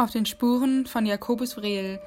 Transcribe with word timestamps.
Auf 0.00 0.12
den 0.12 0.24
Spuren 0.24 0.86
von 0.86 1.04
Jakobus 1.04 1.52
Vrehl. 1.52 2.00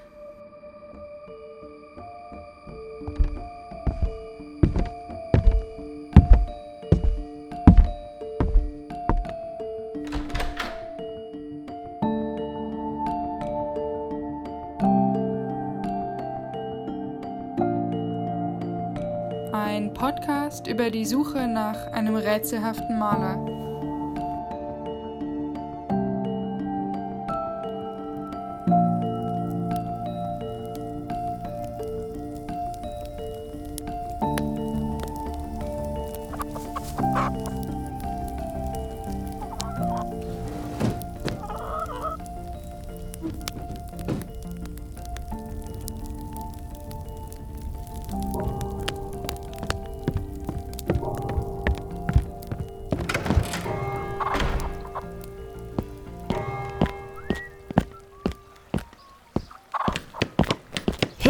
Ein 19.51 19.93
Podcast 19.93 20.65
über 20.65 20.89
die 20.89 21.05
Suche 21.05 21.47
nach 21.47 21.91
einem 21.91 22.15
rätselhaften 22.15 22.97
Maler. 22.97 23.62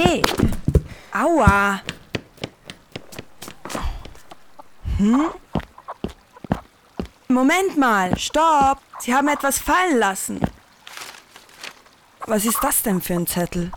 Hey! 0.03 0.21
Aua! 1.13 1.81
Hm? 4.97 5.29
Moment 7.29 7.77
mal, 7.77 8.17
stopp! 8.17 8.79
Sie 8.99 9.13
haben 9.13 9.29
etwas 9.29 9.59
fallen 9.59 9.97
lassen. 9.97 10.41
Was 12.25 12.45
ist 12.45 12.61
das 12.61 12.83
denn 12.83 13.01
für 13.01 13.13
ein 13.13 13.27
Zettel? 13.27 13.71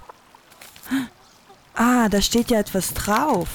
Ah, 1.74 2.08
da 2.08 2.20
steht 2.20 2.50
ja 2.50 2.58
etwas 2.58 2.92
drauf. 2.92 3.48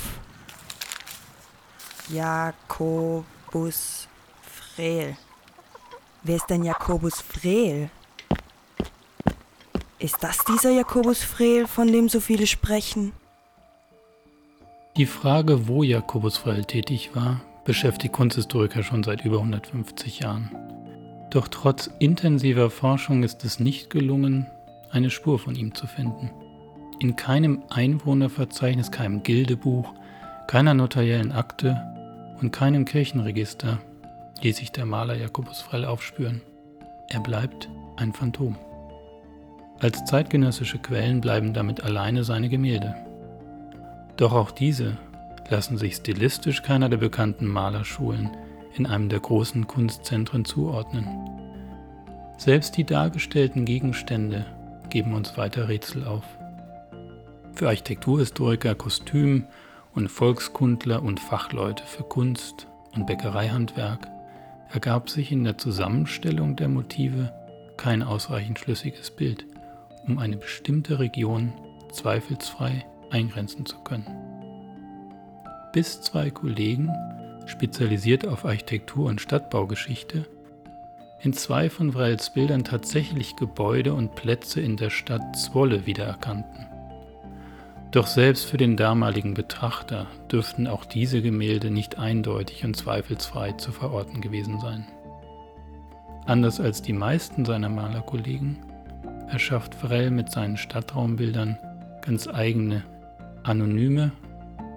Jakobus 2.08 4.08
Frehl. 4.42 5.18
Wer 6.24 6.36
ist 6.38 6.50
denn 6.50 6.64
Jakobus 6.64 7.20
Frehl? 7.20 7.90
Ist 10.02 10.24
das 10.24 10.40
dieser 10.46 10.72
Jakobus 10.72 11.24
Frehl, 11.24 11.68
von 11.68 11.86
dem 11.86 12.10
so 12.10 12.20
viele 12.20 12.48
sprechen? 12.48 13.14
Die 14.98 15.06
Frage, 15.06 15.68
wo 15.68 15.84
Jakobus 15.84 16.38
Frehl 16.38 16.66
tätig 16.66 17.12
war, 17.14 17.40
beschäftigt 17.66 18.12
Kunsthistoriker 18.12 18.82
schon 18.82 19.04
seit 19.04 19.24
über 19.24 19.38
150 19.38 20.20
Jahren. 20.22 20.50
Doch 21.30 21.48
trotz 21.48 21.92
intensiver 22.00 22.72
Forschung 22.72 23.22
ist 23.22 23.46
es 23.46 23.60
nicht 23.60 23.92
gelungen, 23.92 24.48
eine 24.90 25.12
Spur 25.12 25.38
von 25.38 25.54
ihm 25.54 25.76
zu 25.76 25.86
finden. 25.86 26.32
In 27.00 27.16
keinem 27.16 27.62
Einwohnerverzeichnis, 27.70 28.90
keinem 28.90 29.22
Gildebuch, 29.22 29.94
keiner 30.48 30.74
notariellen 30.74 31.32
Akte 31.32 31.80
und 32.42 32.52
keinem 32.52 32.86
Kirchenregister 32.86 33.78
ließ 34.42 34.58
sich 34.58 34.72
der 34.72 34.88
Maler 34.88 35.16
Jakobus 35.16 35.62
Frell 35.62 35.86
aufspüren. 35.86 36.42
Er 37.08 37.20
bleibt 37.20 37.70
ein 37.98 38.14
Phantom. 38.14 38.58
Als 39.82 40.06
zeitgenössische 40.06 40.78
Quellen 40.78 41.22
bleiben 41.22 41.54
damit 41.54 41.84
alleine 41.84 42.24
seine 42.24 42.50
Gemälde. 42.50 42.94
Doch 44.16 44.32
auch 44.32 44.52
diese 44.52 44.96
lassen 45.50 45.80
sich 45.80 45.96
stilistisch 45.96 46.62
keiner 46.62 46.88
der 46.88 46.98
bekannten 46.98 47.48
Malerschulen 47.48 48.30
in 48.76 48.86
einem 48.86 49.10
der 49.10 49.20
großen 49.20 49.66
Kunstzentren 49.66 50.46
zuordnen. 50.46 51.08
Selbst 52.38 52.78
die 52.78 52.84
dargestellten 52.84 53.66
Gegenstände 53.66 54.46
geben 54.92 55.16
uns 55.16 55.36
weiter 55.36 55.68
Rätsel 55.68 56.06
auf. 56.06 56.26
Für 57.56 57.70
Architekturhistoriker, 57.70 58.76
Kostüm- 58.76 59.46
und 59.96 60.10
Volkskundler 60.10 61.02
und 61.02 61.20
Fachleute 61.20 61.84
für 61.84 62.04
Kunst 62.04 62.68
und 62.94 63.08
Bäckereihandwerk 63.08 64.08
ergab 64.72 65.10
sich 65.10 65.32
in 65.32 65.44
der 65.44 65.58
Zusammenstellung 65.58 66.56
der 66.56 66.70
Motive 66.70 67.34
kein 67.78 68.04
ausreichend 68.04 68.60
schlüssiges 68.60 69.10
Bild, 69.10 69.46
um 70.08 70.20
eine 70.20 70.38
bestimmte 70.38 71.00
Region 71.00 71.54
zweifelsfrei 71.92 72.86
eingrenzen 73.10 73.66
zu 73.66 73.78
können. 73.80 74.06
Bis 75.74 76.02
zwei 76.02 76.30
Kollegen, 76.30 76.90
spezialisiert 77.46 78.28
auf 78.28 78.46
Architektur 78.46 79.10
und 79.10 79.22
Stadtbaugeschichte, 79.22 80.28
in 81.22 81.34
zwei 81.34 81.70
von 81.70 81.94
Wrels 81.94 82.34
Bildern 82.34 82.64
tatsächlich 82.64 83.36
Gebäude 83.36 83.94
und 83.94 84.16
Plätze 84.16 84.60
in 84.60 84.76
der 84.76 84.90
Stadt 84.90 85.36
Zwolle 85.38 85.86
wiedererkannten. 85.86 86.66
Doch 87.92 88.08
selbst 88.08 88.46
für 88.46 88.58
den 88.58 88.78
damaligen 88.78 89.34
Betrachter 89.34 90.08
dürften 90.32 90.66
auch 90.66 90.86
diese 90.86 91.22
Gemälde 91.22 91.70
nicht 91.70 92.00
eindeutig 92.00 92.64
und 92.64 92.76
zweifelsfrei 92.76 93.52
zu 93.54 93.72
verorten 93.72 94.22
gewesen 94.22 94.60
sein. 94.60 94.88
Anders 96.26 96.60
als 96.60 96.82
die 96.82 96.94
meisten 96.94 97.44
seiner 97.46 97.70
Malerkollegen 97.70 98.58
erschafft 99.32 99.76
Vrell 99.76 100.12
mit 100.12 100.32
seinen 100.32 100.58
Stadtraumbildern 100.58 101.58
ganz 102.02 102.28
eigene, 102.28 102.84
anonyme 103.44 104.12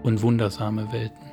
und 0.03 0.23
wundersame 0.23 0.93
Welten. 0.93 1.33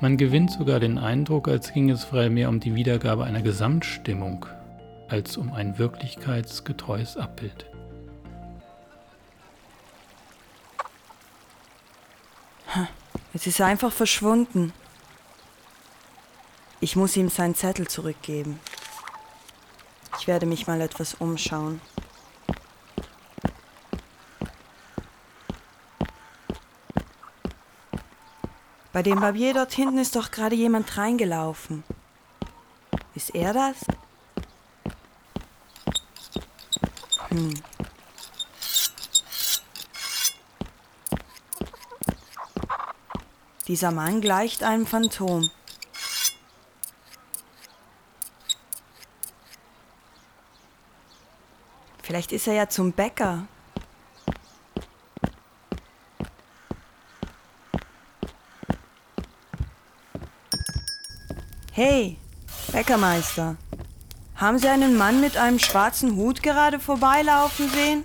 Man 0.00 0.16
gewinnt 0.16 0.50
sogar 0.50 0.80
den 0.80 0.98
Eindruck, 0.98 1.48
als 1.48 1.72
ging 1.72 1.90
es 1.90 2.04
frei 2.04 2.28
mehr 2.28 2.48
um 2.48 2.60
die 2.60 2.74
Wiedergabe 2.74 3.24
einer 3.24 3.42
Gesamtstimmung 3.42 4.46
als 5.08 5.36
um 5.36 5.52
ein 5.52 5.78
wirklichkeitsgetreues 5.78 7.16
Abbild. 7.16 7.66
Es 13.34 13.46
ist 13.46 13.60
einfach 13.60 13.92
verschwunden. 13.92 14.72
Ich 16.80 16.96
muss 16.96 17.16
ihm 17.16 17.28
seinen 17.28 17.54
Zettel 17.54 17.86
zurückgeben. 17.86 18.58
Ich 20.18 20.26
werde 20.26 20.46
mich 20.46 20.66
mal 20.66 20.80
etwas 20.80 21.14
umschauen. 21.14 21.80
Bei 28.92 29.02
dem 29.02 29.20
Barbier 29.20 29.54
dort 29.54 29.72
hinten 29.72 29.98
ist 29.98 30.16
doch 30.16 30.30
gerade 30.30 30.54
jemand 30.54 30.98
reingelaufen. 30.98 31.82
Ist 33.14 33.34
er 33.34 33.54
das? 33.54 33.76
Hm. 37.30 37.54
Dieser 43.66 43.90
Mann 43.92 44.20
gleicht 44.20 44.62
einem 44.62 44.86
Phantom. 44.86 45.50
Vielleicht 52.02 52.32
ist 52.32 52.46
er 52.46 52.54
ja 52.54 52.68
zum 52.68 52.92
Bäcker. 52.92 53.46
Hey, 61.74 62.18
Bäckermeister. 62.70 63.56
Haben 64.36 64.58
Sie 64.58 64.68
einen 64.68 64.94
Mann 64.94 65.22
mit 65.22 65.38
einem 65.38 65.58
schwarzen 65.58 66.16
Hut 66.16 66.42
gerade 66.42 66.78
vorbeilaufen 66.78 67.70
sehen? 67.70 68.04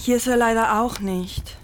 Hier 0.00 0.16
ist 0.16 0.26
er 0.26 0.38
leider 0.38 0.80
auch 0.80 1.00
nicht. 1.00 1.58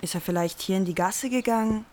Ist 0.00 0.16
er 0.16 0.20
vielleicht 0.20 0.60
hier 0.60 0.78
in 0.78 0.84
die 0.84 0.96
Gasse 0.96 1.30
gegangen? 1.30 1.86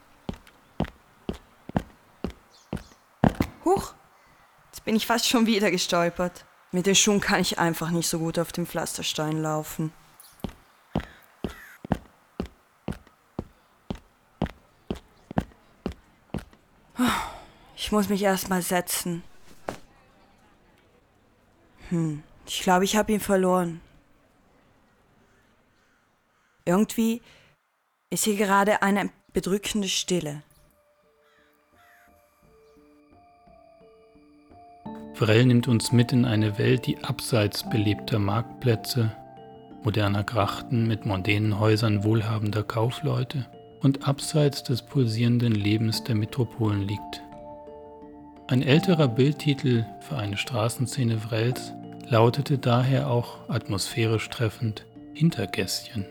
Huch, 3.63 3.94
bin 4.89 4.95
ich 4.95 5.06
fast 5.06 5.30
schon 5.30 5.45
wieder 5.45 5.69
gestolpert. 5.69 6.45
Mit 6.71 6.88
den 6.88 6.95
Schuhen 6.95 7.21
kann 7.21 7.41
ich 7.41 7.59
einfach 7.59 7.91
nicht 7.91 8.09
so 8.09 8.18
gut 8.18 8.39
auf 8.39 8.51
dem 8.51 8.65
Pflasterstein 8.65 9.39
laufen. 9.39 9.94
Ich 17.75 17.91
muss 17.91 18.09
mich 18.09 18.24
erstmal 18.24 18.63
setzen. 18.63 19.21
Hm, 21.89 22.24
ich 22.47 22.62
glaube, 22.62 22.83
ich 22.83 22.95
habe 22.95 23.12
ihn 23.12 23.19
verloren. 23.19 23.81
Irgendwie 26.65 27.21
ist 28.09 28.24
hier 28.24 28.38
gerade 28.38 28.81
eine 28.81 29.12
bedrückende 29.33 29.88
Stille. 29.88 30.41
Vrell 35.19 35.45
nimmt 35.45 35.68
uns 35.68 35.92
mit 35.92 36.13
in 36.13 36.24
eine 36.24 36.57
Welt, 36.57 36.88
die 36.88 37.04
abseits 37.04 37.69
belebter 37.69 38.19
Marktplätze, 38.19 39.12
moderner 39.83 40.24
Grachten 40.24 40.88
mit 40.88 41.06
mondänen 41.06 41.60
Häusern 41.60 42.06
wohlhabender 42.06 42.63
Kaufleute 42.63 43.45
und 43.81 44.07
abseits 44.07 44.63
des 44.63 44.81
pulsierenden 44.81 45.51
Lebens 45.51 46.06
der 46.06 46.16
Metropolen 46.16 46.88
liegt. 46.88 47.21
Ein 48.48 48.63
älterer 48.63 49.10
Bildtitel 49.10 49.86
für 50.00 50.16
eine 50.16 50.38
Straßenszene 50.38 51.18
Vrels 51.18 51.74
lautete 52.07 52.57
daher 52.57 53.12
auch 53.12 53.50
atmosphärisch 53.50 54.30
treffend 54.30 54.86
Hintergässchen. 55.13 56.06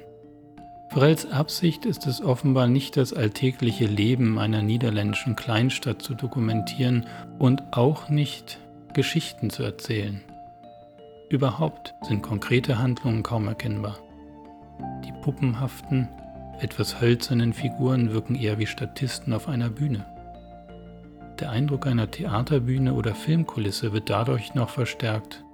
Vrels 0.90 1.32
Absicht 1.32 1.86
ist 1.86 2.06
es 2.06 2.20
offenbar 2.20 2.66
nicht 2.66 2.98
das 2.98 3.14
alltägliche 3.14 3.86
Leben 3.86 4.38
einer 4.38 4.60
niederländischen 4.60 5.34
Kleinstadt 5.34 6.02
zu 6.02 6.12
dokumentieren 6.12 7.06
und 7.38 7.62
auch 7.72 8.10
nicht 8.10 8.58
Geschichten 8.94 9.50
zu 9.50 9.62
erzählen. 9.62 10.22
Überhaupt 11.28 11.94
sind 12.02 12.22
konkrete 12.22 12.78
Handlungen 12.78 13.22
kaum 13.22 13.48
erkennbar. 13.48 13.98
Die 15.04 15.12
puppenhaften, 15.22 16.08
etwas 16.60 17.00
hölzernen 17.00 17.52
Figuren 17.52 18.12
wirken 18.12 18.34
eher 18.34 18.58
wie 18.58 18.66
Statisten 18.66 19.32
auf 19.32 19.48
einer 19.48 19.68
Bühne. 19.68 20.06
Der 21.38 21.50
Eindruck 21.50 21.86
einer 21.86 22.10
Theaterbühne 22.10 22.94
oder 22.94 23.14
Filmkulisse 23.14 23.92
wird 23.92 24.10
dadurch 24.10 24.54
noch 24.54 24.70
verstärkt, 24.70 25.44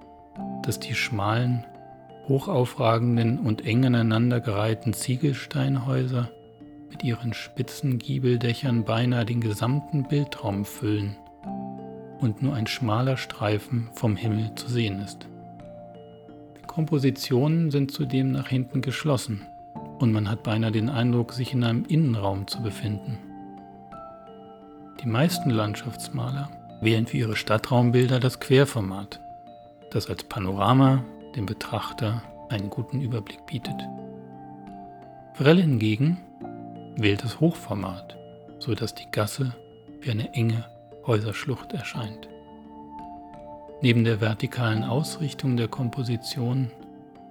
dass 0.63 0.79
die 0.79 0.95
schmalen, 0.95 1.65
hochaufragenden 2.27 3.39
und 3.39 3.65
eng 3.65 3.85
aneinandergereihten 3.85 4.93
Ziegelsteinhäuser 4.93 6.31
mit 6.89 7.03
ihren 7.03 7.33
spitzen 7.33 7.99
Giebeldächern 7.99 8.85
beinahe 8.85 9.25
den 9.25 9.41
gesamten 9.41 10.07
Bildraum 10.07 10.65
füllen 10.65 11.17
und 12.19 12.41
nur 12.41 12.53
ein 12.53 12.67
schmaler 12.67 13.17
Streifen 13.17 13.89
vom 13.93 14.15
Himmel 14.15 14.53
zu 14.55 14.67
sehen 14.69 15.01
ist. 15.01 15.27
Die 16.57 16.67
Kompositionen 16.67 17.71
sind 17.71 17.91
zudem 17.91 18.31
nach 18.31 18.47
hinten 18.47 18.81
geschlossen 18.81 19.41
und 19.99 20.11
man 20.11 20.29
hat 20.29 20.43
beinahe 20.43 20.71
den 20.71 20.89
Eindruck, 20.89 21.33
sich 21.33 21.53
in 21.53 21.63
einem 21.63 21.85
Innenraum 21.85 22.47
zu 22.47 22.61
befinden. 22.61 23.17
Die 25.01 25.07
meisten 25.07 25.49
Landschaftsmaler 25.49 26.49
wählen 26.81 27.07
für 27.07 27.17
ihre 27.17 27.35
Stadtraumbilder 27.35 28.19
das 28.19 28.39
Querformat, 28.39 29.19
das 29.91 30.09
als 30.09 30.23
Panorama 30.23 31.03
dem 31.35 31.45
Betrachter 31.45 32.21
einen 32.49 32.69
guten 32.69 33.01
Überblick 33.01 33.45
bietet. 33.45 33.75
Vrell 35.33 35.61
hingegen 35.61 36.17
wählt 36.97 37.23
das 37.23 37.39
Hochformat, 37.39 38.17
so 38.59 38.73
dass 38.73 38.95
die 38.95 39.09
Gasse 39.11 39.53
wie 40.01 40.11
eine 40.11 40.33
enge 40.33 40.65
Häuserschlucht 41.07 41.73
erscheint. 41.73 42.29
Neben 43.81 44.03
der 44.03 44.21
vertikalen 44.21 44.83
Ausrichtung 44.83 45.57
der 45.57 45.67
Komposition 45.67 46.71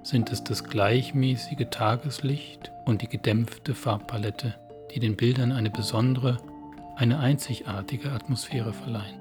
sind 0.02 0.30
es 0.30 0.44
das 0.44 0.64
gleichmäßige 0.64 1.66
Tageslicht 1.70 2.70
und 2.84 3.02
die 3.02 3.08
gedämpfte 3.08 3.74
Farbpalette, 3.74 4.54
die 4.94 5.00
den 5.00 5.16
Bildern 5.16 5.50
eine 5.52 5.70
besondere, 5.70 6.38
eine 6.96 7.18
einzigartige 7.18 8.12
Atmosphäre 8.12 8.72
verleihen. 8.72 9.20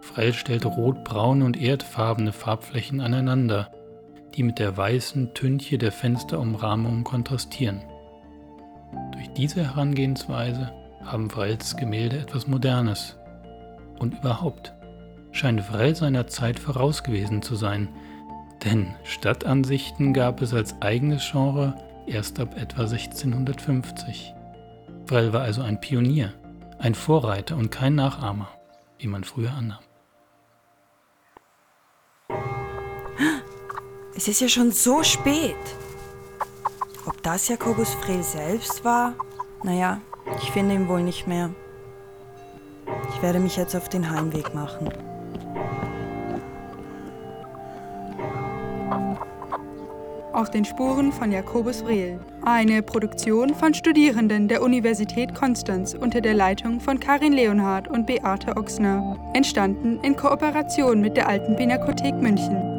Frell 0.00 0.32
stellt 0.32 0.64
rotbraune 0.64 1.44
und 1.44 1.60
erdfarbene 1.60 2.32
Farbflächen 2.32 3.00
aneinander, 3.00 3.70
die 4.34 4.42
mit 4.42 4.58
der 4.58 4.76
weißen 4.76 5.34
Tünche 5.34 5.78
der 5.78 5.92
Fensterumrahmung 5.92 7.04
kontrastieren. 7.04 7.82
Durch 9.12 9.28
diese 9.32 9.64
Herangehensweise 9.64 10.72
haben 11.06 11.30
Vrels 11.30 11.76
Gemälde 11.76 12.18
etwas 12.18 12.46
Modernes. 12.46 13.16
Und 13.98 14.14
überhaupt 14.14 14.74
scheint 15.32 15.60
Vrell 15.62 15.94
seiner 15.94 16.26
Zeit 16.26 16.58
voraus 16.58 17.02
gewesen 17.02 17.42
zu 17.42 17.56
sein, 17.56 17.88
denn 18.64 18.94
Stadtansichten 19.04 20.12
gab 20.12 20.42
es 20.42 20.52
als 20.54 20.80
eigenes 20.80 21.28
Genre 21.30 21.74
erst 22.06 22.40
ab 22.40 22.56
etwa 22.56 22.82
1650. 22.82 24.34
Vrell 25.06 25.32
war 25.32 25.42
also 25.42 25.62
ein 25.62 25.80
Pionier, 25.80 26.32
ein 26.78 26.94
Vorreiter 26.94 27.56
und 27.56 27.70
kein 27.70 27.94
Nachahmer, 27.94 28.48
wie 28.98 29.06
man 29.06 29.24
früher 29.24 29.52
annahm. 29.52 29.82
Es 34.16 34.28
ist 34.28 34.40
ja 34.40 34.48
schon 34.48 34.72
so 34.72 35.02
spät. 35.02 35.54
Ob 37.04 37.22
das 37.22 37.48
Jakobus 37.48 37.94
Vrel 37.94 38.22
selbst 38.22 38.82
war? 38.84 39.14
Naja, 39.62 40.00
ich 40.40 40.50
finde 40.50 40.74
ihn 40.74 40.88
wohl 40.88 41.02
nicht 41.02 41.26
mehr. 41.26 41.50
Ich 43.14 43.22
werde 43.22 43.38
mich 43.38 43.56
jetzt 43.56 43.74
auf 43.74 43.88
den 43.88 44.10
Heimweg 44.10 44.54
machen. 44.54 44.88
Auf 50.32 50.50
den 50.50 50.66
Spuren 50.66 51.12
von 51.12 51.32
Jakobus 51.32 51.80
Vrel. 51.80 52.20
Eine 52.44 52.82
Produktion 52.82 53.54
von 53.54 53.72
Studierenden 53.72 54.48
der 54.48 54.60
Universität 54.60 55.34
Konstanz 55.34 55.94
unter 55.94 56.20
der 56.20 56.34
Leitung 56.34 56.78
von 56.78 57.00
Karin 57.00 57.32
Leonhardt 57.32 57.88
und 57.88 58.06
Beate 58.06 58.54
Ochsner. 58.54 59.16
Entstanden 59.32 59.98
in 60.02 60.14
Kooperation 60.14 61.00
mit 61.00 61.16
der 61.16 61.26
Alten 61.26 61.56
Pinakothek 61.56 62.14
München. 62.16 62.75